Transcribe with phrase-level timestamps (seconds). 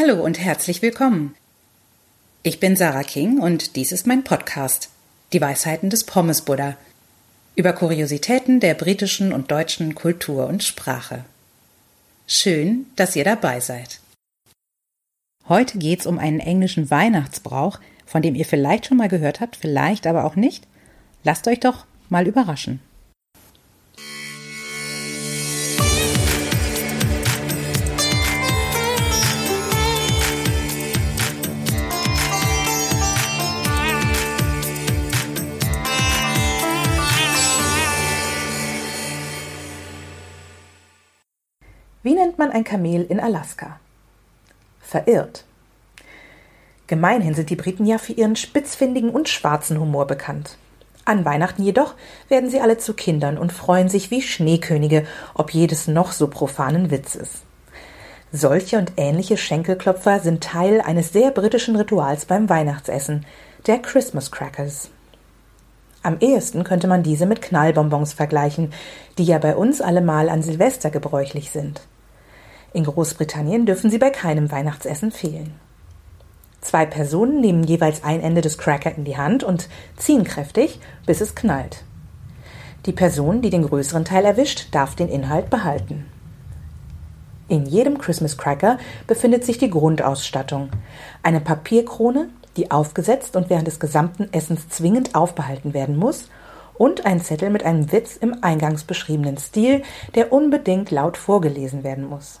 [0.00, 1.34] Hallo und herzlich willkommen.
[2.42, 4.88] Ich bin Sarah King und dies ist mein Podcast,
[5.34, 6.76] Die Weisheiten des Pommes Buddha,
[7.54, 11.24] über Kuriositäten der britischen und deutschen Kultur und Sprache.
[12.26, 14.00] Schön, dass ihr dabei seid.
[15.48, 20.06] Heute geht's um einen englischen Weihnachtsbrauch, von dem ihr vielleicht schon mal gehört habt, vielleicht
[20.06, 20.66] aber auch nicht.
[21.24, 22.80] Lasst euch doch mal überraschen.
[42.02, 43.78] Wie nennt man ein Kamel in Alaska?
[44.80, 45.44] Verirrt.
[46.86, 50.56] Gemeinhin sind die Briten ja für ihren spitzfindigen und schwarzen Humor bekannt.
[51.04, 51.94] An Weihnachten jedoch
[52.28, 56.90] werden sie alle zu Kindern und freuen sich wie Schneekönige, ob jedes noch so profanen
[56.90, 57.42] Witzes.
[58.32, 63.26] Solche und ähnliche Schenkelklopfer sind Teil eines sehr britischen Rituals beim Weihnachtsessen,
[63.66, 64.88] der Christmas Crackers.
[66.02, 68.72] Am ehesten könnte man diese mit Knallbonbons vergleichen,
[69.18, 71.82] die ja bei uns allemal an Silvester gebräuchlich sind.
[72.72, 75.54] In Großbritannien dürfen sie bei keinem Weihnachtsessen fehlen.
[76.60, 81.20] Zwei Personen nehmen jeweils ein Ende des Cracker in die Hand und ziehen kräftig, bis
[81.20, 81.84] es knallt.
[82.86, 86.06] Die Person, die den größeren Teil erwischt, darf den Inhalt behalten.
[87.48, 90.70] In jedem Christmas Cracker befindet sich die Grundausstattung.
[91.22, 96.28] Eine Papierkrone, die aufgesetzt und während des gesamten Essens zwingend aufbehalten werden muss,
[96.80, 99.82] und ein Zettel mit einem Witz im eingangs beschriebenen Stil,
[100.14, 102.40] der unbedingt laut vorgelesen werden muss.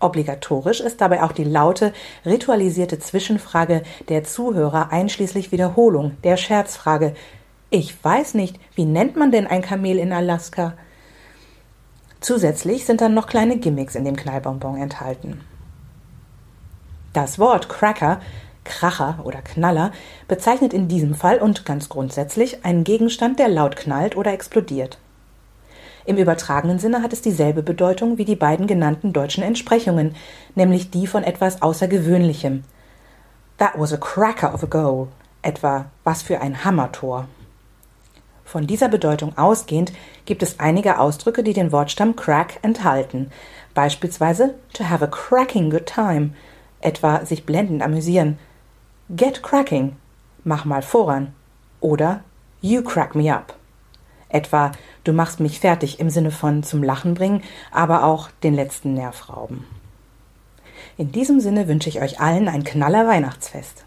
[0.00, 1.92] Obligatorisch ist dabei auch die laute,
[2.26, 7.14] ritualisierte Zwischenfrage der Zuhörer einschließlich Wiederholung der Scherzfrage
[7.70, 10.74] Ich weiß nicht, wie nennt man denn ein Kamel in Alaska?
[12.18, 15.40] Zusätzlich sind dann noch kleine Gimmicks in dem Knallbonbon enthalten.
[17.12, 18.20] Das Wort Cracker,
[18.68, 19.90] Kracher oder Knaller
[20.28, 24.98] bezeichnet in diesem Fall und ganz grundsätzlich einen Gegenstand, der laut knallt oder explodiert.
[26.04, 30.14] Im übertragenen Sinne hat es dieselbe Bedeutung wie die beiden genannten deutschen Entsprechungen,
[30.54, 32.64] nämlich die von etwas Außergewöhnlichem.
[33.58, 35.08] That was a cracker of a goal.
[35.42, 37.26] Etwa was für ein Hammertor.
[38.44, 39.92] Von dieser Bedeutung ausgehend
[40.24, 43.30] gibt es einige Ausdrücke, die den Wortstamm crack enthalten.
[43.74, 46.30] Beispielsweise to have a cracking good time,
[46.80, 48.38] etwa sich blendend amüsieren.
[49.16, 49.96] Get cracking,
[50.44, 51.32] mach mal voran.
[51.80, 52.24] Oder
[52.60, 53.54] you crack me up.
[54.28, 54.72] Etwa
[55.04, 57.42] du machst mich fertig im Sinne von zum Lachen bringen,
[57.72, 59.64] aber auch den letzten Nerv rauben.
[60.98, 63.86] In diesem Sinne wünsche ich euch allen ein knaller Weihnachtsfest.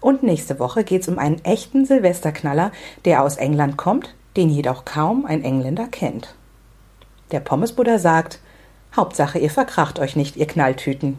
[0.00, 2.70] Und nächste Woche geht's um einen echten Silvesterknaller,
[3.04, 6.32] der aus England kommt, den jedoch kaum ein Engländer kennt.
[7.32, 8.38] Der Pommesbuddha sagt,
[8.94, 11.18] Hauptsache ihr verkracht euch nicht, ihr Knalltüten.